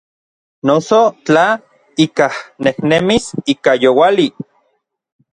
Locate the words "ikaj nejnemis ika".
2.05-3.75